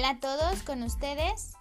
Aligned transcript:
Hola 0.00 0.12
a 0.12 0.18
todos, 0.18 0.62
con 0.62 0.82
ustedes 0.82 1.52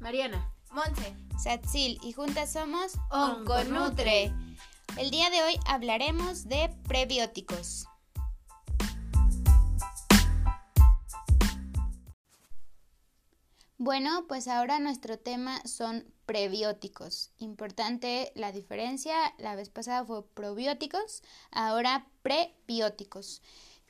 Mariana, 0.00 0.50
Monse, 0.72 1.14
Satsil 1.38 2.00
y 2.02 2.12
juntas 2.12 2.50
somos 2.50 2.94
Onconutre. 3.10 4.32
El 4.96 5.10
día 5.10 5.28
de 5.28 5.42
hoy 5.42 5.60
hablaremos 5.66 6.48
de 6.48 6.74
prebióticos. 6.88 7.84
Bueno, 13.76 14.24
pues 14.28 14.48
ahora 14.48 14.78
nuestro 14.78 15.18
tema 15.18 15.60
son 15.66 16.10
prebióticos. 16.24 17.32
Importante 17.36 18.32
la 18.34 18.50
diferencia, 18.50 19.14
la 19.36 19.56
vez 19.56 19.68
pasada 19.68 20.06
fue 20.06 20.26
probióticos, 20.26 21.22
ahora 21.50 22.06
prebióticos. 22.22 23.42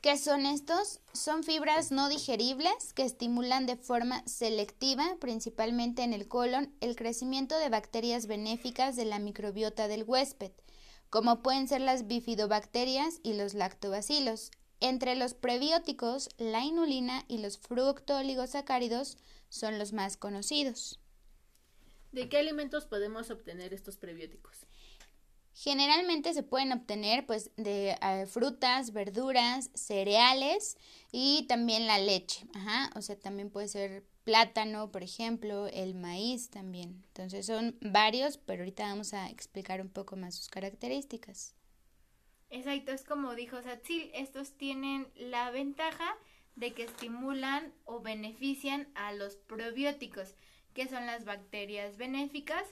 ¿Qué 0.05 0.19
son 0.19 0.45
estos? 0.45 1.01
Son 1.15 1.43
fibras 1.45 1.91
no 1.91 2.11
digeribles 2.11 2.93
que 2.93 3.05
estimulan 3.05 3.65
de 3.65 3.77
forma 3.77 4.23
selectiva, 4.27 5.17
principalmente 5.19 6.03
en 6.03 6.12
el 6.12 6.29
colon, 6.29 6.77
el 6.83 6.95
crecimiento 6.95 7.59
de 7.59 7.71
bacterias 7.71 8.27
benéficas 8.27 8.97
de 8.97 9.07
la 9.07 9.19
microbiota 9.19 9.89
del 9.89 10.05
huésped, 10.05 10.53
como 11.09 11.43
pueden 11.43 11.69
ser 11.69 11.81
las 11.81 12.07
bifidobacterias 12.07 13.21
y 13.23 13.33
los 13.33 13.55
lactobacilos. 13.55 14.51
Entre 14.81 15.17
los 15.17 15.33
prebióticos, 15.33 16.29
la 16.37 16.62
inulina 16.62 17.25
y 17.27 17.39
los 17.39 17.57
fructooligosacáridos 17.57 19.17
son 19.48 19.79
los 19.79 19.95
más 19.95 20.19
conocidos. 20.19 21.01
¿De 22.12 22.29
qué 22.29 22.37
alimentos 22.37 22.84
podemos 22.84 23.31
obtener 23.31 23.73
estos 23.73 23.97
prebióticos? 23.97 24.67
Generalmente 25.55 26.35
se 26.35 26.43
pueden 26.43 26.73
obtener 26.73 27.27
pues 27.27 27.53
de 27.57 27.97
eh, 28.03 28.27
frutas, 28.27 28.93
verduras, 28.93 29.71
cereales 29.75 30.77
y 31.12 31.47
también 31.47 31.87
la 31.87 31.98
leche. 31.98 32.45
Ajá, 32.55 32.91
o 32.97 33.03
sea, 33.03 33.17
también 33.17 33.51
puede 33.51 33.69
ser 33.69 34.05
plátano, 34.25 34.91
por 34.91 35.05
ejemplo, 35.05 35.69
el 35.69 35.95
maíz 35.95 36.51
también. 36.51 37.05
Entonces 37.06 37.47
son 37.47 37.78
varios, 37.81 38.37
pero 38.37 38.62
ahorita 38.62 38.84
vamos 38.84 39.15
a 39.15 39.31
explicar 39.31 39.81
un 39.81 39.91
poco 39.91 40.17
más 40.17 40.34
sus 40.34 40.48
características. 40.48 41.55
Exacto, 42.50 42.91
es 42.91 43.05
como 43.05 43.37
dijo 43.37 43.62
Satsil, 43.62 44.11
estos 44.12 44.56
tienen 44.56 45.06
la 45.15 45.50
ventaja 45.50 46.17
de 46.56 46.73
que 46.73 46.84
estimulan 46.84 47.73
o 47.84 48.00
benefician 48.00 48.89
a 48.97 49.12
los 49.12 49.37
probióticos, 49.37 50.34
que 50.73 50.89
son 50.89 51.06
las 51.06 51.25
bacterias 51.25 51.97
benéficas 51.97 52.65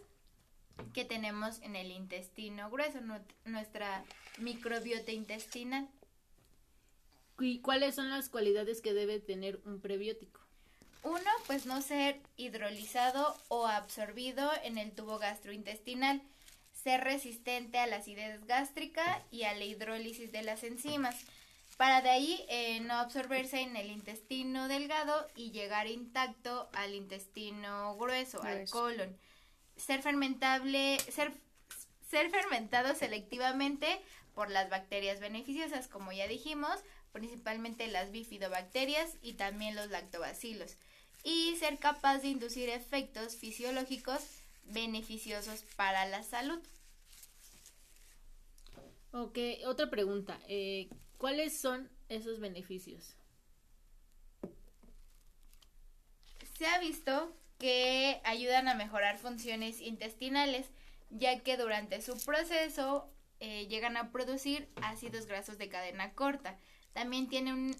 que 0.93 1.05
tenemos 1.05 1.61
en 1.63 1.77
el 1.77 1.91
intestino 1.91 2.71
grueso, 2.71 2.99
nuestra 3.45 4.05
microbiota 4.39 5.13
intestinal. 5.13 5.89
¿Y 7.39 7.61
cuáles 7.61 7.95
son 7.95 8.11
las 8.11 8.29
cualidades 8.29 8.81
que 8.81 8.93
debe 8.93 9.19
tener 9.19 9.61
un 9.65 9.81
prebiótico? 9.81 10.41
Uno, 11.03 11.31
pues 11.47 11.67
no 11.67 11.83
ser 11.83 12.21
hidrolizado 12.37 13.37
o 13.49 13.67
absorbido 13.67 14.51
en 14.63 14.79
el 14.79 14.93
tubo 14.93 15.19
gastrointestinal, 15.19 16.23
ser 16.73 17.03
resistente 17.03 17.79
a 17.79 17.87
la 17.87 17.97
acidez 17.97 18.45
gástrica 18.47 19.23
y 19.31 19.43
a 19.43 19.55
la 19.55 19.65
hidrólisis 19.65 20.31
de 20.31 20.43
las 20.43 20.63
enzimas, 20.63 21.17
para 21.77 22.03
de 22.03 22.11
ahí 22.11 22.45
eh, 22.49 22.81
no 22.81 22.95
absorberse 22.95 23.63
en 23.63 23.77
el 23.77 23.91
intestino 23.91 24.69
delgado 24.69 25.27
y 25.35 25.51
llegar 25.51 25.89
intacto 25.89 26.69
al 26.75 26.95
intestino 26.95 27.97
grueso, 27.97 28.41
al 28.43 28.69
colon 28.69 29.17
ser 29.77 30.03
fermentable, 30.03 30.99
ser, 31.01 31.33
ser 32.09 32.31
fermentado 32.31 32.95
selectivamente 32.95 34.01
por 34.35 34.51
las 34.51 34.71
bacterias 34.71 35.21
beneficiosas, 35.21 35.89
como 35.89 36.13
ya 36.13 36.27
dijimos, 36.27 36.79
principalmente 37.13 37.87
las 37.89 38.11
bifidobacterias 38.11 39.17
y 39.23 39.35
también 39.35 39.77
los 39.77 39.91
lactobacilos, 39.91 40.77
y 41.25 41.57
ser 41.57 41.79
capaz 41.79 42.19
de 42.19 42.29
inducir 42.29 42.69
efectos 42.69 43.37
fisiológicos 43.37 44.23
beneficiosos 44.65 45.65
para 45.77 46.07
la 46.07 46.23
salud. 46.23 46.61
Ok, 49.13 49.39
otra 49.67 49.91
pregunta. 49.91 50.41
Eh, 50.49 50.89
¿Cuáles 51.19 51.61
son 51.61 51.91
esos 52.09 52.41
beneficios? 52.41 53.15
Se 56.57 56.67
ha 56.67 56.79
visto 56.79 57.37
que 57.63 58.21
ayudan 58.25 58.67
a 58.67 58.75
mejorar 58.75 59.19
funciones 59.19 59.81
intestinales, 59.81 60.67
ya 61.11 61.39
que 61.45 61.57
durante 61.57 62.03
su 62.03 62.19
proceso 62.25 63.09
eh, 63.39 63.69
llegan 63.69 63.97
a 63.97 64.11
producir 64.11 64.69
ácidos 64.83 65.27
grasos 65.27 65.59
de 65.59 65.69
cadena 65.69 66.13
corta. 66.13 66.59
También 66.93 67.29
tiene 67.29 67.53
un, 67.53 67.77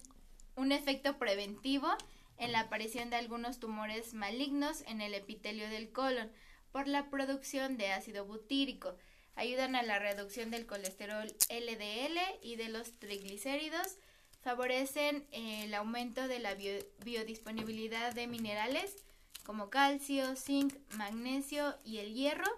un 0.55 0.71
efecto 0.71 1.17
preventivo 1.17 1.89
en 2.37 2.53
la 2.53 2.61
aparición 2.61 3.09
de 3.09 3.17
algunos 3.17 3.59
tumores 3.59 4.13
malignos 4.13 4.85
en 4.87 5.01
el 5.01 5.13
epitelio 5.15 5.69
del 5.69 5.91
colon 5.91 6.31
por 6.71 6.87
la 6.87 7.09
producción 7.09 7.75
de 7.75 7.91
ácido 7.91 8.23
butírico. 8.23 8.95
Ayudan 9.35 9.75
a 9.75 9.83
la 9.83 9.99
reducción 9.99 10.49
del 10.49 10.65
colesterol 10.65 11.27
LDL 11.49 12.19
y 12.41 12.55
de 12.55 12.69
los 12.69 12.97
triglicéridos. 12.99 13.97
Favorecen 14.43 15.27
el 15.33 15.73
aumento 15.73 16.29
de 16.29 16.39
la 16.39 16.55
biodisponibilidad 17.03 18.13
de 18.13 18.27
minerales 18.27 19.03
como 19.43 19.69
calcio, 19.69 20.35
zinc, 20.35 20.75
magnesio 20.95 21.77
y 21.83 21.97
el 21.97 22.13
hierro. 22.13 22.49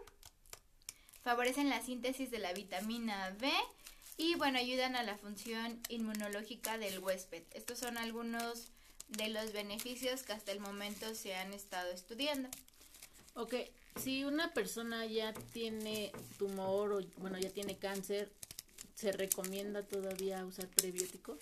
Favorecen 1.23 1.69
la 1.69 1.81
síntesis 1.81 2.29
de 2.31 2.39
la 2.39 2.53
vitamina 2.53 3.35
B 3.39 3.51
y 4.17 4.35
bueno, 4.35 4.59
ayudan 4.59 4.95
a 4.95 5.03
la 5.03 5.17
función 5.17 5.79
inmunológica 5.89 6.77
del 6.77 6.99
huésped. 6.99 7.43
Estos 7.51 7.79
son 7.79 7.97
algunos 7.97 8.67
de 9.09 9.29
los 9.29 9.51
beneficios 9.51 10.23
que 10.23 10.33
hasta 10.33 10.51
el 10.51 10.59
momento 10.59 11.13
se 11.15 11.35
han 11.35 11.53
estado 11.53 11.91
estudiando. 11.91 12.49
Ok, 13.33 13.55
si 14.01 14.23
una 14.23 14.53
persona 14.53 15.05
ya 15.05 15.33
tiene 15.33 16.11
tumor 16.37 16.93
o 16.93 17.01
bueno, 17.17 17.37
ya 17.37 17.49
tiene 17.49 17.77
cáncer, 17.77 18.31
¿se 18.95 19.11
recomienda 19.11 19.83
todavía 19.83 20.45
usar 20.45 20.67
prebiótico? 20.67 21.37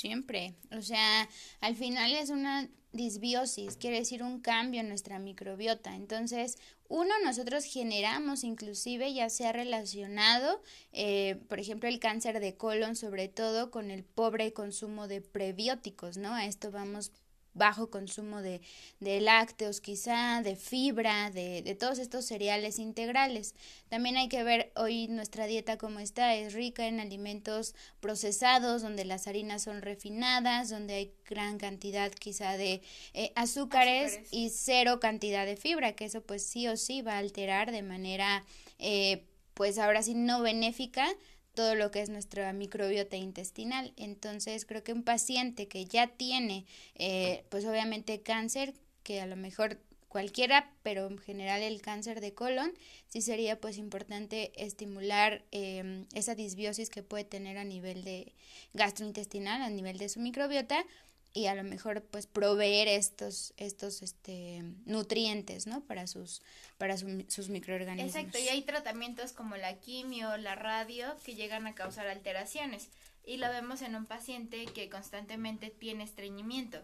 Siempre. 0.00 0.54
O 0.70 0.80
sea, 0.80 1.28
al 1.60 1.76
final 1.76 2.14
es 2.14 2.30
una 2.30 2.70
disbiosis, 2.92 3.76
quiere 3.76 3.98
decir 3.98 4.22
un 4.22 4.40
cambio 4.40 4.80
en 4.80 4.88
nuestra 4.88 5.18
microbiota. 5.18 5.94
Entonces, 5.94 6.56
uno, 6.88 7.12
nosotros 7.22 7.64
generamos 7.64 8.42
inclusive, 8.42 9.12
ya 9.12 9.28
sea 9.28 9.52
relacionado, 9.52 10.62
eh, 10.92 11.36
por 11.50 11.60
ejemplo, 11.60 11.86
el 11.86 11.98
cáncer 11.98 12.40
de 12.40 12.56
colon, 12.56 12.96
sobre 12.96 13.28
todo 13.28 13.70
con 13.70 13.90
el 13.90 14.02
pobre 14.02 14.54
consumo 14.54 15.06
de 15.06 15.20
prebióticos, 15.20 16.16
¿no? 16.16 16.32
A 16.32 16.46
esto 16.46 16.70
vamos 16.70 17.12
bajo 17.54 17.90
consumo 17.90 18.42
de, 18.42 18.60
de 19.00 19.20
lácteos 19.20 19.80
quizá, 19.80 20.42
de 20.42 20.56
fibra, 20.56 21.30
de, 21.30 21.62
de, 21.62 21.74
todos 21.74 21.98
estos 21.98 22.24
cereales 22.24 22.78
integrales. 22.78 23.54
También 23.88 24.16
hay 24.16 24.28
que 24.28 24.42
ver 24.42 24.72
hoy 24.76 25.08
nuestra 25.08 25.46
dieta 25.46 25.78
como 25.78 26.00
está, 26.00 26.34
es 26.34 26.52
rica 26.52 26.86
en 26.86 27.00
alimentos 27.00 27.74
procesados, 28.00 28.82
donde 28.82 29.04
las 29.04 29.26
harinas 29.26 29.62
son 29.62 29.82
refinadas, 29.82 30.70
donde 30.70 30.94
hay 30.94 31.12
gran 31.28 31.58
cantidad 31.58 32.12
quizá 32.12 32.56
de 32.56 32.82
eh, 33.14 33.32
azúcares, 33.34 34.20
y 34.30 34.50
cero 34.50 35.00
cantidad 35.00 35.46
de 35.46 35.56
fibra, 35.56 35.92
que 35.92 36.04
eso 36.04 36.22
pues 36.22 36.44
sí 36.44 36.68
o 36.68 36.76
sí 36.76 37.02
va 37.02 37.14
a 37.14 37.18
alterar 37.18 37.70
de 37.72 37.82
manera 37.82 38.44
eh, 38.78 39.24
pues 39.54 39.78
ahora 39.78 40.02
sí 40.02 40.14
no 40.14 40.40
benéfica 40.40 41.06
todo 41.54 41.74
lo 41.74 41.90
que 41.90 42.02
es 42.02 42.08
nuestra 42.08 42.52
microbiota 42.52 43.16
intestinal. 43.16 43.92
Entonces 43.96 44.66
creo 44.66 44.82
que 44.82 44.92
un 44.92 45.02
paciente 45.02 45.68
que 45.68 45.84
ya 45.84 46.06
tiene, 46.06 46.64
eh, 46.94 47.44
pues 47.48 47.64
obviamente 47.64 48.20
cáncer, 48.20 48.74
que 49.02 49.20
a 49.20 49.26
lo 49.26 49.36
mejor 49.36 49.78
cualquiera, 50.10 50.72
pero 50.82 51.06
en 51.06 51.18
general 51.18 51.62
el 51.62 51.80
cáncer 51.80 52.20
de 52.20 52.34
colon, 52.34 52.72
sí 53.06 53.22
sería 53.22 53.60
pues 53.60 53.78
importante 53.78 54.52
estimular 54.56 55.44
em, 55.52 56.06
esa 56.14 56.34
disbiosis 56.34 56.90
que 56.90 57.04
puede 57.04 57.24
tener 57.24 57.58
a 57.58 57.64
nivel 57.64 58.02
de 58.02 58.34
gastrointestinal, 58.74 59.62
a 59.62 59.70
nivel 59.70 59.98
de 59.98 60.08
su 60.08 60.18
microbiota, 60.18 60.84
y 61.32 61.46
a 61.46 61.54
lo 61.54 61.62
mejor 61.62 62.02
pues 62.02 62.26
proveer 62.26 62.88
estos 62.88 63.54
estos 63.56 64.02
este 64.02 64.64
nutrientes 64.84 65.66
no 65.66 65.80
para 65.82 66.06
sus 66.06 66.42
para 66.78 66.96
sus 66.96 67.48
microorganismos. 67.48 68.14
Exacto 68.14 68.38
y 68.38 68.48
hay 68.48 68.62
tratamientos 68.62 69.32
como 69.32 69.56
la 69.56 69.78
quimio 69.78 70.36
la 70.36 70.56
radio 70.56 71.16
que 71.24 71.34
llegan 71.34 71.66
a 71.66 71.74
causar 71.74 72.08
alteraciones 72.08 72.88
y 73.24 73.36
lo 73.36 73.48
vemos 73.48 73.82
en 73.82 73.94
un 73.94 74.06
paciente 74.06 74.64
que 74.66 74.88
constantemente 74.88 75.70
tiene 75.70 76.04
estreñimiento. 76.04 76.80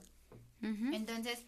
Entonces 0.62 1.44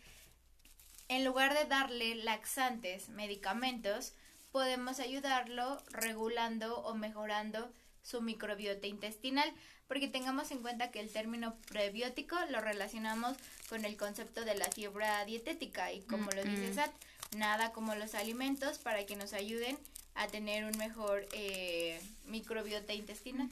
en 1.08 1.24
lugar 1.24 1.54
de 1.54 1.64
darle 1.64 2.14
laxantes 2.16 3.08
medicamentos 3.08 4.12
podemos 4.52 5.00
ayudarlo 5.00 5.82
regulando 5.90 6.80
o 6.80 6.94
mejorando 6.94 7.72
su 8.08 8.22
microbiota 8.22 8.86
intestinal, 8.86 9.52
porque 9.86 10.08
tengamos 10.08 10.50
en 10.50 10.62
cuenta 10.62 10.90
que 10.90 11.00
el 11.00 11.10
término 11.10 11.56
prebiótico 11.68 12.36
lo 12.50 12.60
relacionamos 12.60 13.36
con 13.68 13.84
el 13.84 13.96
concepto 13.96 14.44
de 14.44 14.54
la 14.54 14.70
fibra 14.70 15.24
dietética 15.24 15.92
y 15.92 16.00
como 16.02 16.30
lo 16.30 16.42
dice 16.42 16.72
Sat, 16.74 16.92
nada 17.36 17.72
como 17.72 17.94
los 17.94 18.14
alimentos 18.14 18.78
para 18.78 19.04
que 19.04 19.16
nos 19.16 19.32
ayuden 19.32 19.78
a 20.14 20.26
tener 20.26 20.64
un 20.64 20.76
mejor 20.78 21.26
eh, 21.32 22.00
microbiota 22.26 22.94
intestinal. 22.94 23.48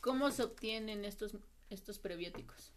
¿Cómo 0.00 0.30
se 0.30 0.42
obtienen 0.42 1.04
estos, 1.04 1.36
estos 1.70 1.98
prebióticos? 1.98 2.75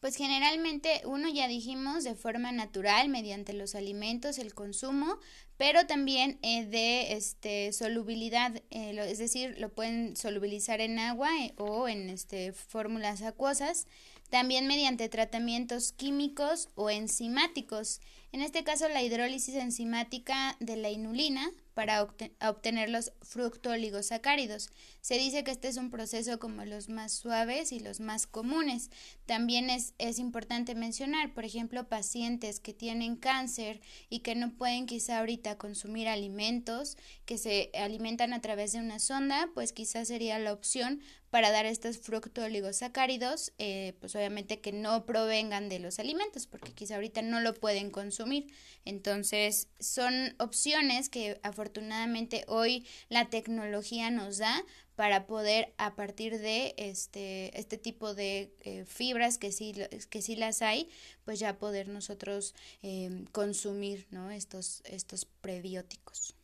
Pues 0.00 0.14
generalmente 0.14 1.02
uno 1.04 1.28
ya 1.28 1.48
dijimos 1.48 2.04
de 2.04 2.14
forma 2.14 2.52
natural 2.52 3.08
mediante 3.08 3.52
los 3.52 3.74
alimentos, 3.74 4.38
el 4.38 4.54
consumo, 4.54 5.18
pero 5.56 5.86
también 5.86 6.38
eh, 6.42 6.64
de 6.66 7.14
este 7.14 7.72
solubilidad, 7.72 8.54
eh, 8.70 8.96
es 9.08 9.18
decir, 9.18 9.56
lo 9.58 9.70
pueden 9.70 10.16
solubilizar 10.16 10.80
en 10.80 11.00
agua 11.00 11.30
eh, 11.40 11.52
o 11.56 11.88
en 11.88 12.10
este 12.10 12.52
fórmulas 12.52 13.22
acuosas, 13.22 13.88
también 14.30 14.68
mediante 14.68 15.08
tratamientos 15.08 15.90
químicos 15.92 16.68
o 16.76 16.90
enzimáticos. 16.90 18.00
En 18.30 18.42
este 18.42 18.62
caso 18.62 18.88
la 18.88 19.02
hidrólisis 19.02 19.54
enzimática 19.54 20.56
de 20.60 20.76
la 20.76 20.90
inulina 20.90 21.50
para 21.72 22.02
obtener 22.02 22.90
los 22.90 23.12
fructooligosacáridos. 23.22 24.70
Se 25.00 25.16
dice 25.16 25.44
que 25.44 25.50
este 25.50 25.68
es 25.68 25.76
un 25.76 25.90
proceso 25.90 26.38
como 26.38 26.64
los 26.64 26.88
más 26.88 27.12
suaves 27.12 27.72
y 27.72 27.80
los 27.80 28.00
más 28.00 28.26
comunes. 28.26 28.90
También 29.28 29.68
es, 29.68 29.92
es 29.98 30.18
importante 30.18 30.74
mencionar, 30.74 31.34
por 31.34 31.44
ejemplo, 31.44 31.86
pacientes 31.86 32.60
que 32.60 32.72
tienen 32.72 33.14
cáncer 33.14 33.82
y 34.08 34.20
que 34.20 34.34
no 34.34 34.54
pueden 34.54 34.86
quizá 34.86 35.18
ahorita 35.18 35.58
consumir 35.58 36.08
alimentos, 36.08 36.96
que 37.26 37.36
se 37.36 37.70
alimentan 37.74 38.32
a 38.32 38.40
través 38.40 38.72
de 38.72 38.78
una 38.78 38.98
sonda, 38.98 39.50
pues 39.52 39.74
quizá 39.74 40.06
sería 40.06 40.38
la 40.38 40.54
opción 40.54 41.02
para 41.28 41.50
dar 41.50 41.66
estos 41.66 41.98
fructooligosacáridos, 41.98 43.52
eh, 43.58 43.92
pues 44.00 44.16
obviamente 44.16 44.60
que 44.60 44.72
no 44.72 45.04
provengan 45.04 45.68
de 45.68 45.78
los 45.78 45.98
alimentos, 45.98 46.46
porque 46.46 46.72
quizá 46.72 46.94
ahorita 46.94 47.20
no 47.20 47.40
lo 47.40 47.52
pueden 47.52 47.90
consumir. 47.90 48.46
Entonces, 48.86 49.68
son 49.78 50.34
opciones 50.38 51.10
que 51.10 51.38
afortunadamente 51.42 52.46
hoy 52.48 52.86
la 53.10 53.28
tecnología 53.28 54.10
nos 54.10 54.38
da 54.38 54.64
para 54.98 55.28
poder 55.28 55.72
a 55.78 55.94
partir 55.94 56.40
de 56.40 56.74
este, 56.76 57.56
este 57.56 57.78
tipo 57.78 58.14
de 58.14 58.52
eh, 58.64 58.84
fibras 58.84 59.38
que 59.38 59.52
sí, 59.52 59.72
que 60.10 60.22
sí 60.22 60.34
las 60.34 60.60
hay, 60.60 60.90
pues 61.24 61.38
ya 61.38 61.56
poder 61.56 61.86
nosotros 61.86 62.52
em, 62.82 63.24
consumir 63.26 64.08
¿no? 64.10 64.32
estos, 64.32 64.82
estos 64.84 65.24
prebióticos. 65.24 66.34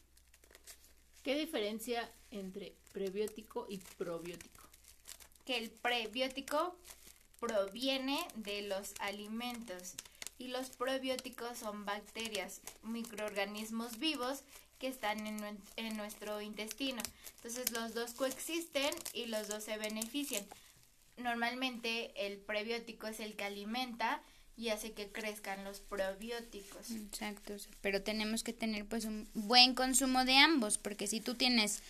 ¿Qué 1.24 1.36
diferencia 1.36 2.08
entre 2.30 2.74
prebiótico 2.92 3.66
y 3.68 3.78
probiótico? 3.98 4.54
que 5.44 5.58
el 5.58 5.70
prebiótico 5.70 6.76
proviene 7.40 8.18
de 8.36 8.62
los 8.62 8.94
alimentos 9.00 9.94
y 10.38 10.46
los 10.46 10.70
probióticos 10.70 11.58
son 11.58 11.84
bacterias, 11.84 12.60
microorganismos 12.84 13.98
vivos 13.98 14.42
que 14.78 14.86
están 14.86 15.26
en, 15.26 15.58
en, 15.76 15.96
nuestro 15.96 16.40
intestino. 16.40 17.02
Entonces 17.44 17.72
los 17.72 17.92
dos 17.92 18.12
coexisten 18.14 18.90
y 19.12 19.26
los 19.26 19.48
dos 19.48 19.64
se 19.64 19.76
benefician. 19.76 20.42
Normalmente 21.18 22.26
el 22.26 22.38
prebiótico 22.38 23.06
es 23.06 23.20
el 23.20 23.36
que 23.36 23.44
alimenta 23.44 24.22
y 24.56 24.70
hace 24.70 24.92
que 24.92 25.12
crezcan 25.12 25.62
los 25.62 25.80
probióticos. 25.80 26.90
Exacto, 26.90 27.54
pero 27.82 28.02
tenemos 28.02 28.44
que 28.44 28.54
tener 28.54 28.86
pues 28.86 29.04
un 29.04 29.28
buen 29.34 29.74
consumo 29.74 30.24
de 30.24 30.38
ambos, 30.38 30.78
porque 30.78 31.06
si 31.06 31.20
tú 31.20 31.34
tienes 31.34 31.82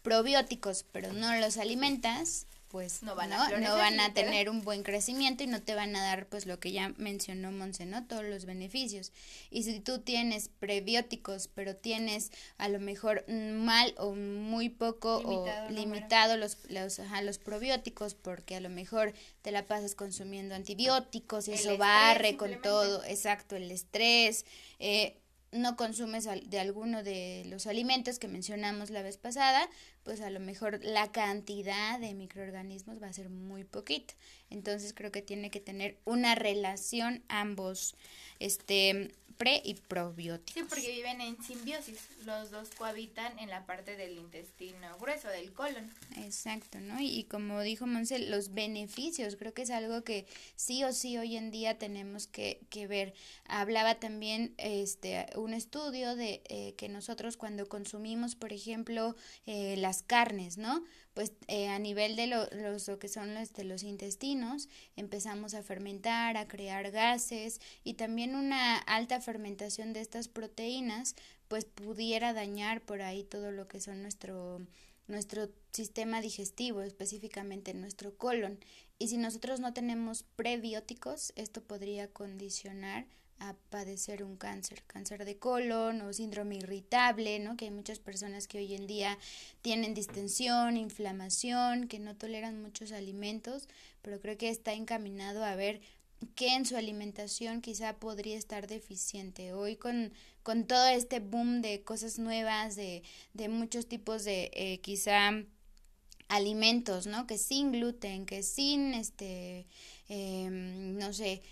probióticos 0.00 0.86
pero 0.92 1.12
no 1.12 1.36
los 1.36 1.58
alimentas, 1.58 2.46
pues 2.72 3.02
no 3.02 3.14
van, 3.14 3.34
a, 3.34 3.50
no 3.58 3.76
van 3.76 4.00
a 4.00 4.14
tener 4.14 4.48
un 4.48 4.62
buen 4.62 4.82
crecimiento 4.82 5.44
y 5.44 5.46
no 5.46 5.60
te 5.60 5.74
van 5.74 5.94
a 5.94 6.02
dar 6.02 6.26
pues 6.26 6.46
lo 6.46 6.58
que 6.58 6.72
ya 6.72 6.94
mencionó 6.96 7.52
Monse, 7.52 7.84
¿no? 7.84 8.06
Todos 8.06 8.24
los 8.24 8.46
beneficios. 8.46 9.12
Y 9.50 9.64
si 9.64 9.78
tú 9.78 9.98
tienes 9.98 10.48
prebióticos, 10.48 11.48
pero 11.48 11.76
tienes 11.76 12.32
a 12.56 12.70
lo 12.70 12.80
mejor 12.80 13.26
mal 13.28 13.94
o 13.98 14.14
muy 14.14 14.70
poco 14.70 15.18
o 15.18 15.46
limitado 15.68 16.38
los, 16.38 16.56
los, 16.70 16.98
los 17.22 17.38
probióticos 17.38 18.14
porque 18.14 18.56
a 18.56 18.60
lo 18.60 18.70
mejor 18.70 19.12
te 19.42 19.50
la 19.50 19.66
pasas 19.66 19.94
consumiendo 19.94 20.54
antibióticos 20.54 21.48
y 21.48 21.52
eso 21.52 21.76
barre 21.76 22.38
con 22.38 22.62
todo, 22.62 23.04
exacto, 23.04 23.54
el 23.54 23.70
estrés, 23.70 24.46
eh, 24.78 25.18
no 25.52 25.76
consumes 25.76 26.26
de 26.46 26.58
alguno 26.58 27.02
de 27.02 27.44
los 27.46 27.66
alimentos 27.66 28.18
que 28.18 28.26
mencionamos 28.26 28.90
la 28.90 29.02
vez 29.02 29.18
pasada, 29.18 29.68
pues 30.02 30.20
a 30.22 30.30
lo 30.30 30.40
mejor 30.40 30.80
la 30.82 31.12
cantidad 31.12 32.00
de 32.00 32.14
microorganismos 32.14 33.00
va 33.00 33.08
a 33.08 33.12
ser 33.12 33.28
muy 33.28 33.64
poquita. 33.64 34.14
Entonces 34.50 34.94
creo 34.94 35.12
que 35.12 35.22
tiene 35.22 35.50
que 35.50 35.60
tener 35.60 35.98
una 36.04 36.34
relación 36.34 37.22
ambos. 37.28 37.94
Este, 38.42 39.12
pre 39.42 39.60
y 39.64 39.74
probióticos. 39.74 40.54
Sí, 40.54 40.66
porque 40.68 40.92
viven 40.92 41.20
en 41.20 41.42
simbiosis. 41.42 41.98
Los 42.24 42.50
dos 42.50 42.68
cohabitan 42.76 43.38
en 43.38 43.50
la 43.50 43.66
parte 43.66 43.96
del 43.96 44.18
intestino 44.18 44.96
grueso, 44.98 45.28
del 45.28 45.52
colon. 45.52 45.90
Exacto, 46.16 46.80
¿no? 46.80 47.00
Y, 47.00 47.24
como 47.24 47.60
dijo 47.62 47.86
Monse, 47.86 48.18
los 48.18 48.54
beneficios, 48.54 49.36
creo 49.36 49.52
que 49.52 49.62
es 49.62 49.70
algo 49.70 50.02
que 50.04 50.26
sí 50.56 50.84
o 50.84 50.92
sí 50.92 51.18
hoy 51.18 51.36
en 51.36 51.50
día 51.50 51.78
tenemos 51.78 52.26
que, 52.26 52.60
que 52.70 52.86
ver. 52.86 53.14
Hablaba 53.44 53.96
también 53.96 54.54
este 54.58 55.26
un 55.36 55.54
estudio 55.54 56.14
de 56.14 56.42
eh, 56.48 56.74
que 56.76 56.88
nosotros 56.88 57.36
cuando 57.36 57.68
consumimos, 57.68 58.36
por 58.36 58.52
ejemplo, 58.52 59.16
eh, 59.46 59.76
las 59.76 60.02
carnes, 60.02 60.58
¿no? 60.58 60.84
Pues 61.14 61.32
eh, 61.48 61.68
a 61.68 61.78
nivel 61.78 62.16
de 62.16 62.26
lo, 62.26 62.46
los, 62.52 62.88
lo 62.88 62.98
que 62.98 63.08
son 63.08 63.34
los 63.34 63.52
de 63.52 63.64
los 63.64 63.82
intestinos 63.82 64.68
empezamos 64.96 65.54
a 65.54 65.62
fermentar, 65.62 66.36
a 66.36 66.48
crear 66.48 66.90
gases 66.90 67.60
y 67.84 67.94
también 67.94 68.34
una 68.34 68.78
alta 68.78 69.20
fermentación 69.20 69.92
de 69.92 70.00
estas 70.00 70.28
proteínas 70.28 71.14
pues 71.48 71.64
pudiera 71.64 72.32
dañar 72.32 72.80
por 72.80 73.02
ahí 73.02 73.24
todo 73.24 73.50
lo 73.52 73.68
que 73.68 73.80
son 73.80 74.02
nuestro 74.02 74.60
nuestro 75.08 75.48
sistema 75.72 76.20
digestivo, 76.20 76.82
específicamente 76.82 77.74
nuestro 77.74 78.16
colon. 78.16 78.58
Y 78.98 79.08
si 79.08 79.16
nosotros 79.16 79.60
no 79.60 79.72
tenemos 79.72 80.24
prebióticos, 80.36 81.32
esto 81.36 81.62
podría 81.62 82.08
condicionar 82.08 83.06
a 83.42 83.54
padecer 83.70 84.22
un 84.22 84.36
cáncer, 84.36 84.84
cáncer 84.86 85.24
de 85.24 85.36
colon 85.36 86.00
o 86.02 86.12
síndrome 86.12 86.56
irritable, 86.56 87.40
¿no? 87.40 87.56
Que 87.56 87.64
hay 87.66 87.70
muchas 87.72 87.98
personas 87.98 88.46
que 88.46 88.58
hoy 88.58 88.74
en 88.74 88.86
día 88.86 89.18
tienen 89.62 89.94
distensión, 89.94 90.76
inflamación, 90.76 91.88
que 91.88 91.98
no 91.98 92.14
toleran 92.14 92.62
muchos 92.62 92.92
alimentos, 92.92 93.68
pero 94.00 94.20
creo 94.20 94.38
que 94.38 94.48
está 94.48 94.74
encaminado 94.74 95.44
a 95.44 95.56
ver 95.56 95.80
qué 96.36 96.54
en 96.54 96.64
su 96.66 96.76
alimentación 96.76 97.62
quizá 97.62 97.94
podría 97.94 98.38
estar 98.38 98.68
deficiente. 98.68 99.52
Hoy 99.52 99.74
con, 99.74 100.12
con 100.44 100.68
todo 100.68 100.86
este 100.86 101.18
boom 101.18 101.62
de 101.62 101.82
cosas 101.82 102.20
nuevas, 102.20 102.76
de, 102.76 103.02
de 103.34 103.48
muchos 103.48 103.88
tipos 103.88 104.22
de 104.22 104.52
eh, 104.54 104.78
quizá 104.82 105.32
alimentos, 106.28 107.08
¿no? 107.08 107.26
Que 107.26 107.38
sin 107.38 107.72
gluten, 107.72 108.24
que 108.24 108.44
sin 108.44 108.94
este, 108.94 109.66
em, 110.08 110.96
no 110.96 111.12
sé, 111.12 111.42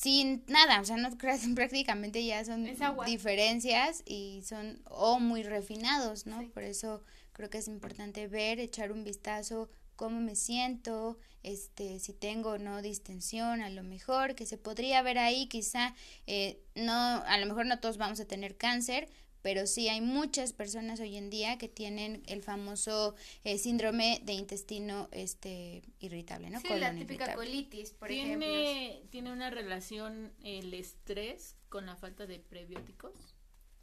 sin 0.00 0.44
nada, 0.46 0.80
o 0.80 0.84
sea, 0.84 0.96
no 0.96 1.10
prácticamente 1.54 2.24
ya 2.24 2.44
son 2.44 2.68
diferencias 3.04 4.02
y 4.06 4.42
son 4.44 4.80
o 4.84 5.18
muy 5.18 5.42
refinados, 5.42 6.26
¿no? 6.26 6.48
Por 6.50 6.62
eso 6.62 7.02
creo 7.32 7.50
que 7.50 7.58
es 7.58 7.66
importante 7.66 8.28
ver, 8.28 8.60
echar 8.60 8.92
un 8.92 9.02
vistazo 9.02 9.68
cómo 9.96 10.20
me 10.20 10.36
siento, 10.36 11.18
este, 11.42 11.98
si 11.98 12.12
tengo 12.12 12.50
o 12.50 12.58
no 12.58 12.80
distensión, 12.80 13.60
a 13.60 13.70
lo 13.70 13.82
mejor 13.82 14.36
que 14.36 14.46
se 14.46 14.56
podría 14.56 15.02
ver 15.02 15.18
ahí, 15.18 15.48
quizá 15.48 15.96
eh, 16.28 16.60
no, 16.76 16.92
a 16.94 17.36
lo 17.38 17.46
mejor 17.46 17.66
no 17.66 17.80
todos 17.80 17.98
vamos 17.98 18.20
a 18.20 18.24
tener 18.24 18.56
cáncer, 18.56 19.08
pero 19.48 19.66
sí 19.66 19.88
hay 19.88 20.02
muchas 20.02 20.52
personas 20.52 21.00
hoy 21.00 21.16
en 21.16 21.30
día 21.30 21.56
que 21.56 21.68
tienen 21.68 22.22
el 22.26 22.42
famoso 22.42 23.14
eh, 23.44 23.56
síndrome 23.56 24.20
de 24.24 24.34
intestino 24.34 25.08
este 25.10 25.82
irritable, 26.00 26.50
¿no? 26.50 26.60
Sí, 26.60 26.68
la 26.78 26.94
típica 26.94 27.34
colitis, 27.34 27.92
por 27.92 28.08
¿Tiene, 28.08 28.90
ejemplo. 28.90 29.08
¿Tiene 29.10 29.32
una 29.32 29.48
relación 29.48 30.34
el 30.44 30.74
estrés 30.74 31.54
con 31.70 31.86
la 31.86 31.96
falta 31.96 32.26
de 32.26 32.40
prebióticos? 32.40 33.14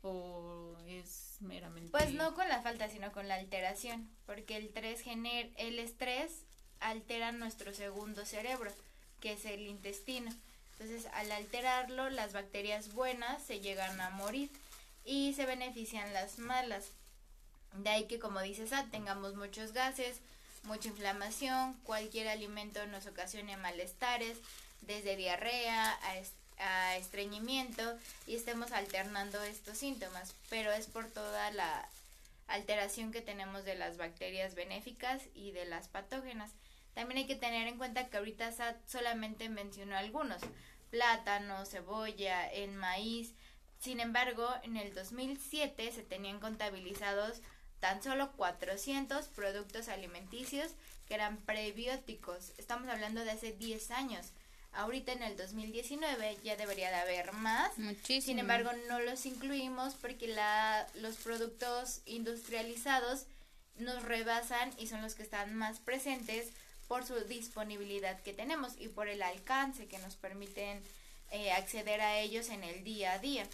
¿O 0.03 0.77
es 0.85 1.37
meramente...? 1.39 1.89
Pues 1.89 2.13
no 2.13 2.35
con 2.35 2.47
la 2.47 2.61
falta, 2.61 2.87
sino 2.87 3.11
con 3.11 3.27
la 3.27 3.33
alteración, 3.33 4.07
porque 4.27 4.57
el, 4.57 4.69
tres 4.69 5.01
gener 5.01 5.49
el 5.57 5.79
estrés 5.79 6.43
altera 6.79 7.31
nuestro 7.31 7.73
segundo 7.73 8.23
cerebro, 8.23 8.71
que 9.19 9.33
es 9.33 9.45
el 9.45 9.65
intestino. 9.65 10.31
Entonces, 10.73 11.07
al 11.13 11.31
alterarlo, 11.31 12.11
las 12.11 12.33
bacterias 12.33 12.93
buenas 12.93 13.41
se 13.41 13.61
llegan 13.61 13.99
a 13.99 14.11
morir 14.11 14.51
y 15.05 15.33
se 15.33 15.45
benefician 15.45 16.11
las 16.13 16.39
malas. 16.39 16.91
De 17.73 17.89
ahí 17.89 18.05
que, 18.05 18.19
como 18.19 18.41
dices, 18.41 18.73
ah, 18.73 18.85
tengamos 18.91 19.35
muchos 19.35 19.71
gases, 19.71 20.19
mucha 20.63 20.89
inflamación, 20.89 21.73
cualquier 21.83 22.27
alimento 22.27 22.85
nos 22.87 23.05
ocasione 23.05 23.55
malestares, 23.57 24.37
desde 24.81 25.15
diarrea 25.15 25.97
a, 26.57 26.95
estreñimiento, 26.95 27.83
y 28.27 28.35
estemos 28.35 28.71
alternando 28.71 29.43
estos 29.43 29.77
síntomas, 29.77 30.33
pero 30.49 30.71
es 30.71 30.87
por 30.87 31.07
toda 31.07 31.51
la 31.51 31.87
alteración 32.47 33.11
que 33.11 33.21
tenemos 33.21 33.65
de 33.65 33.75
las 33.75 33.97
bacterias 33.97 34.55
benéficas 34.55 35.21
y 35.33 35.51
de 35.51 35.65
las 35.65 35.89
patógenas. 35.89 36.51
También 36.93 37.17
hay 37.19 37.27
que 37.27 37.35
tener 37.35 37.67
en 37.67 37.77
cuenta 37.77 38.07
que 38.07 38.17
ahorita 38.17 38.51
SAT 38.53 38.77
solamente 38.87 39.49
mencionó 39.49 39.97
algunos, 39.97 40.41
plátano, 40.91 41.65
cebolla, 41.65 42.49
el 42.49 42.71
maíz, 42.71 43.33
sin 43.85 43.99
embargo, 43.99 44.49
en 44.63 44.77
el 44.77 44.95
2007 44.95 45.91
se 45.91 46.01
tenían 46.01 46.39
contabilizados 46.39 47.37
tan 47.79 48.01
solo 48.01 48.31
400 48.31 49.27
productos 49.27 49.89
alimenticios 49.89 50.71
que 51.07 51.13
eran 51.13 51.37
prebióticos. 51.37 52.53
Estamos 52.57 52.89
hablando 52.89 53.23
de 53.23 53.29
hace 53.29 53.51
10 53.51 53.91
años. 53.91 54.31
Ahorita 54.73 55.11
en 55.11 55.21
el 55.21 55.37
2019 55.37 56.39
ya 56.43 56.55
debería 56.55 56.89
de 56.89 56.95
haber 56.95 57.31
más. 57.33 57.77
Muchísimo. 57.77 58.25
Sin 58.25 58.39
embargo, 58.39 58.71
no 58.87 58.99
los 59.01 59.23
incluimos 59.27 59.93
porque 59.93 60.29
la, 60.29 60.87
los 60.95 61.17
productos 61.17 62.01
industrializados 62.07 63.27
nos 63.77 64.01
rebasan 64.01 64.71
y 64.79 64.87
son 64.87 65.03
los 65.03 65.13
que 65.13 65.21
están 65.21 65.53
más 65.53 65.77
presentes 65.77 66.49
por 66.87 67.05
su 67.05 67.13
disponibilidad 67.25 68.19
que 68.23 68.33
tenemos 68.33 68.73
y 68.79 68.87
por 68.87 69.09
el 69.09 69.21
alcance 69.21 69.85
que 69.85 69.99
nos 69.99 70.15
permiten 70.15 70.81
eh, 71.29 71.51
acceder 71.51 72.01
a 72.01 72.17
ellos 72.17 72.49
en 72.49 72.63
el 72.63 72.83
día 72.83 73.13
a 73.13 73.19
día. 73.19 73.47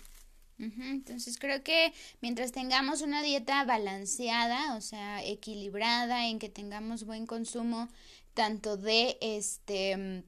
Entonces 0.61 1.37
creo 1.39 1.63
que 1.63 1.93
mientras 2.21 2.51
tengamos 2.51 3.01
una 3.01 3.23
dieta 3.23 3.65
balanceada, 3.65 4.75
o 4.75 4.81
sea, 4.81 5.23
equilibrada, 5.23 6.27
en 6.27 6.39
que 6.39 6.49
tengamos 6.49 7.05
buen 7.05 7.25
consumo 7.25 7.89
tanto 8.33 8.77
de 8.77 9.17
este 9.21 10.23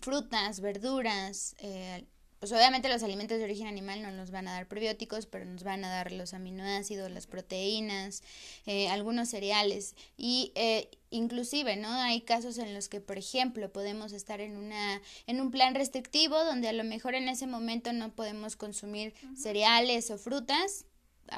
frutas, 0.00 0.60
verduras, 0.60 1.54
eh, 1.58 2.06
pues 2.40 2.52
obviamente 2.52 2.88
los 2.88 3.02
alimentos 3.02 3.38
de 3.38 3.44
origen 3.44 3.66
animal 3.66 4.00
no 4.00 4.10
nos 4.10 4.30
van 4.30 4.48
a 4.48 4.52
dar 4.52 4.66
probióticos, 4.66 5.26
pero 5.26 5.44
nos 5.44 5.62
van 5.62 5.84
a 5.84 5.90
dar 5.90 6.10
los 6.10 6.32
aminoácidos, 6.32 7.10
las 7.10 7.26
proteínas, 7.26 8.22
eh, 8.64 8.88
algunos 8.88 9.28
cereales 9.28 9.94
y 10.16 10.50
eh, 10.54 10.88
inclusive, 11.10 11.76
¿no? 11.76 11.92
Hay 11.92 12.22
casos 12.22 12.56
en 12.56 12.72
los 12.72 12.88
que, 12.88 13.02
por 13.02 13.18
ejemplo, 13.18 13.70
podemos 13.70 14.12
estar 14.12 14.40
en 14.40 14.56
una 14.56 15.02
en 15.26 15.40
un 15.40 15.50
plan 15.50 15.74
restrictivo 15.74 16.42
donde 16.44 16.68
a 16.68 16.72
lo 16.72 16.82
mejor 16.82 17.14
en 17.14 17.28
ese 17.28 17.46
momento 17.46 17.92
no 17.92 18.14
podemos 18.14 18.56
consumir 18.56 19.12
cereales 19.36 20.10
o 20.10 20.16
frutas 20.16 20.86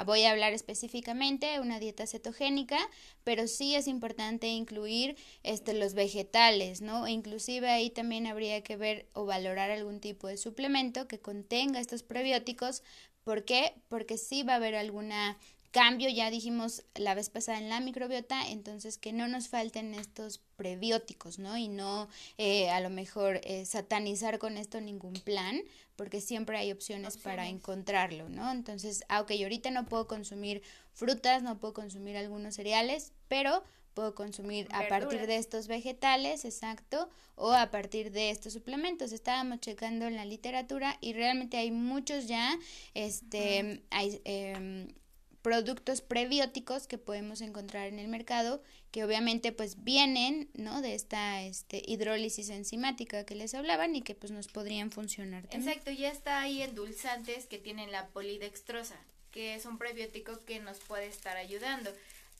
voy 0.04 0.24
a 0.24 0.30
hablar 0.30 0.52
específicamente 0.52 1.60
una 1.60 1.78
dieta 1.78 2.06
cetogénica, 2.06 2.78
pero 3.24 3.46
sí 3.46 3.74
es 3.74 3.86
importante 3.86 4.48
incluir 4.48 5.16
este 5.42 5.74
los 5.74 5.94
vegetales, 5.94 6.80
¿no? 6.80 7.06
E 7.06 7.10
inclusive 7.12 7.68
ahí 7.68 7.90
también 7.90 8.26
habría 8.26 8.62
que 8.62 8.76
ver 8.76 9.06
o 9.12 9.24
valorar 9.24 9.70
algún 9.70 10.00
tipo 10.00 10.28
de 10.28 10.36
suplemento 10.36 11.08
que 11.08 11.20
contenga 11.20 11.80
estos 11.80 12.02
prebióticos, 12.02 12.82
¿por 13.24 13.44
qué? 13.44 13.74
Porque 13.88 14.18
sí 14.18 14.42
va 14.42 14.54
a 14.54 14.56
haber 14.56 14.74
alguna 14.74 15.38
cambio, 15.72 16.08
ya 16.10 16.30
dijimos 16.30 16.84
la 16.94 17.14
vez 17.14 17.30
pasada 17.30 17.58
en 17.58 17.68
la 17.68 17.80
microbiota, 17.80 18.48
entonces 18.48 18.98
que 18.98 19.12
no 19.12 19.26
nos 19.26 19.48
falten 19.48 19.94
estos 19.94 20.40
prebióticos, 20.56 21.38
¿no? 21.38 21.56
Y 21.56 21.68
no 21.68 22.08
eh, 22.38 22.70
a 22.70 22.80
lo 22.80 22.90
mejor 22.90 23.40
eh, 23.42 23.64
satanizar 23.64 24.38
con 24.38 24.58
esto 24.58 24.80
ningún 24.80 25.14
plan, 25.14 25.62
porque 25.96 26.20
siempre 26.20 26.58
hay 26.58 26.70
opciones, 26.70 27.16
para 27.16 27.48
encontrarlo, 27.48 28.28
¿no? 28.28 28.52
Entonces, 28.52 29.04
aunque 29.08 29.38
yo 29.38 29.46
ahorita 29.46 29.70
no 29.70 29.86
puedo 29.86 30.06
consumir 30.06 30.62
frutas, 30.92 31.42
no 31.42 31.58
puedo 31.58 31.74
consumir 31.74 32.16
algunos 32.16 32.54
cereales, 32.54 33.12
pero 33.28 33.64
puedo 33.94 34.14
consumir 34.14 34.68
a 34.72 34.88
partir 34.88 35.26
de 35.26 35.36
estos 35.36 35.68
vegetales, 35.68 36.44
exacto, 36.44 37.08
o 37.34 37.52
a 37.52 37.70
partir 37.70 38.10
de 38.10 38.30
estos 38.30 38.52
suplementos. 38.52 39.12
Estábamos 39.12 39.60
checando 39.60 40.06
en 40.06 40.16
la 40.16 40.24
literatura 40.24 40.98
y 41.00 41.12
realmente 41.12 41.56
hay 41.56 41.70
muchos 41.70 42.26
ya, 42.26 42.58
este, 42.94 43.82
hay 43.90 44.20
eh, 44.24 44.94
productos 45.42 46.00
prebióticos 46.00 46.86
que 46.86 46.98
podemos 46.98 47.40
encontrar 47.40 47.88
en 47.88 47.98
el 47.98 48.08
mercado 48.08 48.62
que 48.90 49.04
obviamente 49.04 49.52
pues 49.52 49.82
vienen 49.82 50.50
no 50.54 50.80
de 50.80 50.94
esta 50.94 51.42
este 51.42 51.82
hidrólisis 51.84 52.48
enzimática 52.48 53.24
que 53.24 53.34
les 53.34 53.54
hablaban 53.54 53.96
y 53.96 54.02
que 54.02 54.14
pues 54.14 54.32
nos 54.32 54.48
podrían 54.48 54.90
funcionar 54.90 55.44
exacto 55.50 55.90
ya 55.90 56.10
está 56.10 56.40
ahí 56.40 56.62
endulzantes 56.62 57.46
que 57.46 57.58
tienen 57.58 57.90
la 57.90 58.06
polidextrosa 58.08 58.96
que 59.32 59.54
es 59.54 59.66
un 59.66 59.78
prebiótico 59.78 60.38
que 60.44 60.60
nos 60.60 60.78
puede 60.78 61.06
estar 61.06 61.36
ayudando. 61.36 61.90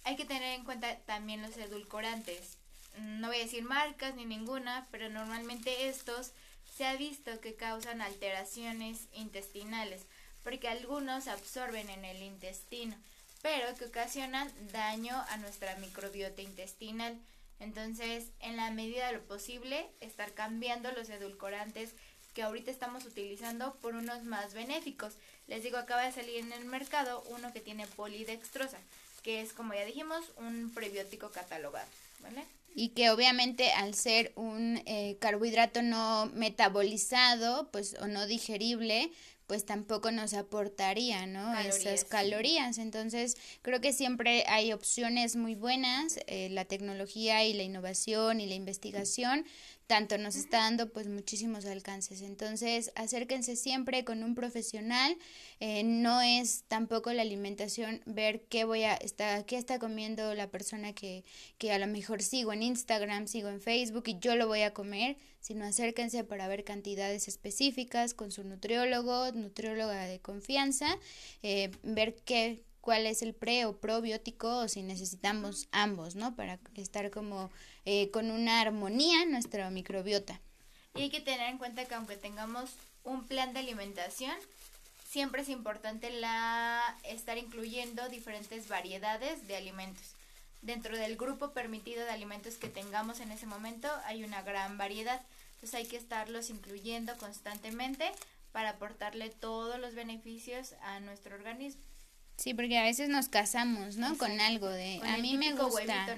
Hay 0.05 0.17
que 0.17 0.27
tener 0.27 0.55
en 0.55 0.65
cuenta 0.65 0.99
también 1.07 1.43
los 1.43 1.57
edulcorantes. 1.57 2.59
No 2.99 3.29
voy 3.29 3.39
a 3.39 3.45
decir 3.45 3.65
marcas 3.65 4.15
ni 4.15 4.27
ninguna 4.27 4.87
pero 4.93 5.09
normalmente 5.09 5.89
estos 5.89 6.33
se 6.77 6.85
ha 6.85 6.95
visto 6.97 7.41
que 7.41 7.55
causan 7.55 8.03
alteraciones 8.03 9.09
intestinales 9.15 10.03
porque 10.45 10.69
algunos 10.69 11.29
absorben 11.29 11.89
en 11.91 12.05
el 12.05 12.23
intestino, 12.23 12.97
pero 13.43 13.75
que 13.77 13.87
ocasionan 13.87 14.51
daño 14.73 15.17
a 15.29 15.37
nuestra 15.39 15.77
microbiota 15.77 16.43
intestinal. 16.43 17.19
Entonces, 17.61 18.27
en 18.41 18.57
la 18.57 18.71
medida 18.71 19.07
de 19.07 19.15
lo 19.15 19.23
posible, 19.23 19.87
estar 20.01 20.33
cambiando 20.33 20.91
los 20.93 21.09
edulcorantes 21.09 21.91
que 22.35 22.43
ahorita 22.43 22.71
estamos 22.71 23.05
utilizando 23.05 23.75
por 23.81 23.95
unos 23.95 24.25
más 24.25 24.55
benéficos. 24.55 25.15
Les 25.49 25.63
digo, 25.63 25.77
acaba 25.77 26.05
de 26.05 26.13
salir 26.13 26.37
en 26.39 26.53
el 26.53 26.65
mercado 26.65 27.23
uno 27.31 27.53
que 27.53 27.61
tiene 27.61 27.87
polidextrosa, 27.87 28.79
que 29.23 29.41
es, 29.41 29.53
como 29.53 29.75
ya 29.75 29.85
dijimos, 29.85 30.25
un 30.39 30.73
prebiótico 30.75 31.31
catalogado, 31.31 31.87
¿vale? 32.21 32.45
Y 32.75 32.91
que 32.91 33.11
obviamente 33.11 33.71
al 33.73 33.95
ser 33.95 34.33
un 34.35 34.81
eh, 34.87 35.19
carbohidrato 35.21 35.83
no 35.83 36.27
metabolizado, 36.35 37.69
pues 37.71 37.97
o 38.01 38.07
no 38.07 38.27
digerible, 38.27 39.11
pues 39.53 39.67
tampoco 39.67 40.11
nos 40.13 40.33
aportaría, 40.33 41.27
¿no? 41.27 41.55
Esas 41.59 42.05
calorías. 42.07 42.79
Entonces, 42.79 43.37
creo 43.61 43.83
que 43.83 43.93
siempre 43.93 44.47
hay 44.49 44.73
opciones 44.73 45.37
muy 45.37 45.57
buenas, 45.57 46.19
eh, 46.27 46.49
la 46.49 46.65
tecnología 46.65 47.45
y 47.45 47.53
la 47.53 47.63
innovación 47.63 48.41
y 48.41 48.47
la 48.47 48.55
investigación 48.55 49.45
tanto 49.87 50.19
nos 50.19 50.37
está 50.37 50.59
dando 50.59 50.91
pues 50.93 51.09
muchísimos 51.09 51.65
alcances. 51.67 52.23
Entonces, 52.23 52.93
acérquense 52.95 53.57
siempre 53.57 54.05
con 54.05 54.23
un 54.23 54.35
profesional. 54.35 55.17
Eh, 55.61 55.83
no 55.85 56.21
es 56.21 56.65
tampoco 56.69 57.13
la 57.13 57.23
alimentación 57.23 58.01
ver 58.07 58.45
qué 58.49 58.65
voy 58.65 58.85
a 58.85 58.95
estar, 58.95 59.45
qué 59.45 59.57
está 59.57 59.79
comiendo 59.79 60.35
la 60.35 60.51
persona 60.51 60.93
que, 60.93 61.25
que 61.59 61.73
a 61.73 61.79
lo 61.79 61.87
mejor 61.87 62.23
sigo 62.23 62.53
en 62.53 62.63
Instagram, 62.63 63.27
sigo 63.27 63.49
en 63.49 63.61
Facebook 63.61 64.05
y 64.07 64.19
yo 64.19 64.37
lo 64.37 64.47
voy 64.47 64.63
a 64.63 64.73
comer, 64.73 65.17
sino 65.41 65.65
acérquense 65.65 66.25
para 66.25 66.49
ver 66.49 66.65
cantidades 66.65 67.29
específicas 67.29 68.15
con 68.15 68.31
su 68.31 68.45
nutriólogo, 68.45 69.33
nutrióloga 69.33 70.07
de 70.07 70.21
confianza, 70.21 70.99
eh, 71.43 71.71
ver 71.83 72.17
qué 72.25 72.63
cuál 72.83 73.07
es 73.07 73.23
el 73.23 73.33
pre 73.33 73.65
o 73.65 73.79
probiótico 73.79 74.59
o 74.59 74.69
si 74.69 74.83
necesitamos 74.83 75.69
ambos, 75.71 76.17
¿no? 76.17 76.37
Para 76.37 76.59
estar 76.75 77.11
como 77.11 77.51
eh, 77.87 78.11
con 78.11 78.31
una 78.31 78.61
armonía 78.61 79.23
en 79.23 79.31
nuestra 79.31 79.71
microbiota. 79.71 80.41
Y 80.95 81.03
hay 81.03 81.11
que 81.11 81.21
tener 81.21 81.49
en 81.49 81.59
cuenta 81.59 81.87
que 81.87 81.95
aunque 81.95 82.19
tengamos 82.19 82.71
un 83.05 83.27
plan 83.27 83.55
de 83.55 83.61
alimentación, 83.61 84.37
siempre 85.09 85.43
es 85.43 85.49
importante 85.49 86.11
la 86.11 86.99
estar 87.05 87.39
incluyendo 87.39 88.09
diferentes 88.09 88.69
variedades 88.69 89.47
de 89.47 89.57
alimentos. 89.57 90.15
Dentro 90.61 90.97
del 90.97 91.17
grupo 91.17 91.53
permitido 91.53 92.05
de 92.05 92.11
alimentos 92.11 92.57
que 92.57 92.69
tengamos 92.69 93.21
en 93.21 93.31
ese 93.31 93.47
momento 93.47 93.89
hay 94.05 94.25
una 94.25 94.43
gran 94.43 94.77
variedad, 94.77 95.21
entonces 95.55 95.75
hay 95.75 95.87
que 95.87 95.97
estarlos 95.97 96.51
incluyendo 96.51 97.17
constantemente 97.19 98.11
para 98.51 98.71
aportarle 98.71 99.31
todos 99.31 99.79
los 99.79 99.95
beneficios 99.95 100.75
a 100.83 101.01
nuestro 101.01 101.37
organismo. 101.37 101.92
Sí, 102.43 102.55
porque 102.55 102.77
a 102.77 102.83
veces 102.83 103.09
nos 103.09 103.29
casamos, 103.29 103.99
¿no? 103.99 104.19
Con 104.19 104.41
algo 104.41 104.69
de, 104.69 105.01
a 105.05 105.17
mí 105.19 105.37
me 105.37 105.53
gusta. 105.53 106.09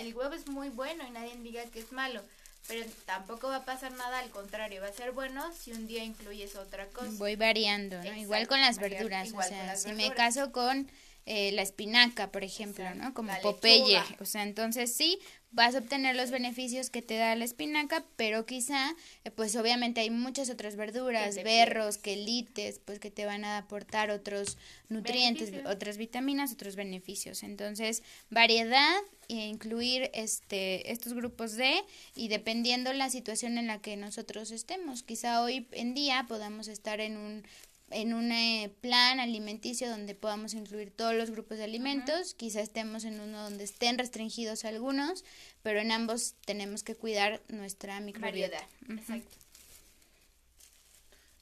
El 0.00 0.16
huevo 0.16 0.34
es 0.34 0.48
muy 0.48 0.68
bueno 0.68 1.06
y 1.06 1.12
nadie 1.12 1.36
diga 1.44 1.62
que 1.66 1.78
es 1.78 1.92
malo, 1.92 2.24
pero 2.66 2.84
tampoco 3.06 3.46
va 3.46 3.56
a 3.58 3.64
pasar 3.64 3.92
nada, 3.92 4.18
al 4.18 4.30
contrario, 4.30 4.80
va 4.80 4.88
a 4.88 4.92
ser 4.92 5.12
bueno 5.12 5.44
si 5.52 5.70
un 5.70 5.86
día 5.86 6.02
incluyes 6.02 6.56
otra 6.56 6.86
cosa. 6.86 7.12
Voy 7.12 7.36
variando, 7.36 8.02
¿no? 8.02 8.16
igual 8.16 8.48
con 8.48 8.60
las 8.60 8.78
verduras, 8.78 9.32
o 9.32 9.42
sea, 9.44 9.76
si 9.76 9.92
me 9.92 10.12
caso 10.12 10.50
con 10.50 10.90
eh, 11.26 11.52
la 11.52 11.62
espinaca, 11.62 12.32
por 12.32 12.44
ejemplo, 12.44 12.94
¿no? 12.94 13.14
Como 13.14 13.32
Popeye, 13.42 14.00
o 14.18 14.24
sea, 14.24 14.42
entonces 14.42 14.92
sí, 14.92 15.18
vas 15.52 15.74
a 15.74 15.78
obtener 15.78 16.16
los 16.16 16.30
beneficios 16.30 16.90
que 16.90 17.02
te 17.02 17.16
da 17.16 17.34
la 17.34 17.44
espinaca, 17.44 18.04
pero 18.16 18.46
quizá, 18.46 18.94
eh, 19.24 19.30
pues 19.30 19.56
obviamente 19.56 20.00
hay 20.00 20.10
muchas 20.10 20.48
otras 20.50 20.76
verduras, 20.76 21.36
berros, 21.42 21.98
quelites, 21.98 22.78
pues 22.78 22.98
que 22.98 23.10
te 23.10 23.26
van 23.26 23.44
a 23.44 23.58
aportar 23.58 24.10
otros 24.10 24.58
nutrientes, 24.88 25.52
otras 25.66 25.98
vitaminas, 25.98 26.52
otros 26.52 26.76
beneficios. 26.76 27.42
Entonces, 27.42 28.02
variedad 28.30 29.00
e 29.28 29.46
incluir 29.46 30.10
este 30.12 30.90
estos 30.90 31.14
grupos 31.14 31.54
de 31.54 31.84
y 32.16 32.28
dependiendo 32.28 32.92
la 32.92 33.10
situación 33.10 33.58
en 33.58 33.68
la 33.68 33.80
que 33.80 33.96
nosotros 33.96 34.50
estemos. 34.50 35.02
Quizá 35.02 35.42
hoy 35.42 35.68
en 35.72 35.94
día 35.94 36.26
podamos 36.28 36.66
estar 36.66 37.00
en 37.00 37.16
un 37.16 37.44
en 37.90 38.14
un 38.14 38.32
eh, 38.32 38.72
plan 38.80 39.20
alimenticio 39.20 39.88
donde 39.90 40.14
podamos 40.14 40.54
incluir 40.54 40.90
todos 40.90 41.14
los 41.14 41.30
grupos 41.30 41.58
de 41.58 41.64
alimentos, 41.64 42.34
quizá 42.34 42.60
estemos 42.60 43.04
en 43.04 43.20
uno 43.20 43.42
donde 43.42 43.64
estén 43.64 43.98
restringidos 43.98 44.64
algunos, 44.64 45.24
pero 45.62 45.80
en 45.80 45.92
ambos 45.92 46.34
tenemos 46.44 46.82
que 46.82 46.94
cuidar 46.94 47.42
nuestra 47.48 48.00
microbiota. 48.00 48.64
Exacto. 48.88 49.36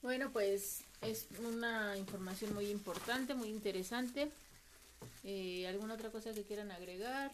Bueno, 0.03 0.31
pues 0.33 0.81
es 1.03 1.27
una 1.47 1.97
información 1.97 2.55
muy 2.55 2.71
importante, 2.71 3.35
muy 3.35 3.49
interesante. 3.49 4.31
Eh, 5.25 5.67
¿Alguna 5.69 5.95
otra 5.95 6.11
cosa 6.11 6.33
que 6.33 6.43
quieran 6.43 6.71
agregar? 6.71 7.31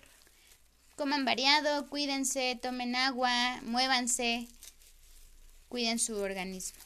Coman 0.96 1.24
variado, 1.24 1.88
cuídense, 1.88 2.58
tomen 2.60 2.96
agua, 2.96 3.60
muévanse, 3.62 4.48
cuiden 5.68 5.98
su 5.98 6.16
organismo. 6.16 6.78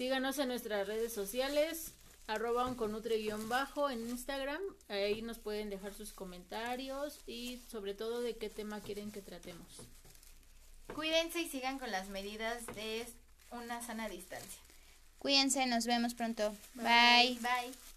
Síganos 0.00 0.38
en 0.38 0.48
nuestras 0.48 0.86
redes 0.86 1.12
sociales, 1.12 1.92
arroba 2.26 2.64
onconutre-bajo 2.64 3.90
en 3.90 4.08
Instagram. 4.08 4.58
Ahí 4.88 5.20
nos 5.20 5.36
pueden 5.36 5.68
dejar 5.68 5.92
sus 5.92 6.14
comentarios 6.14 7.18
y 7.26 7.60
sobre 7.70 7.92
todo 7.92 8.22
de 8.22 8.34
qué 8.34 8.48
tema 8.48 8.80
quieren 8.80 9.12
que 9.12 9.20
tratemos. 9.20 9.82
Cuídense 10.94 11.42
y 11.42 11.50
sigan 11.50 11.78
con 11.78 11.90
las 11.90 12.08
medidas 12.08 12.64
de 12.68 13.04
una 13.50 13.82
sana 13.82 14.08
distancia. 14.08 14.62
Cuídense, 15.18 15.66
nos 15.66 15.84
vemos 15.84 16.14
pronto. 16.14 16.56
Bye. 16.76 17.38
Bye. 17.42 17.89